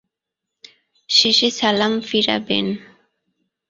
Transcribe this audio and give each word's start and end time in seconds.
শেষে 1.09 1.49
সালাম 1.51 1.93
ফিরাবেন। 1.99 2.65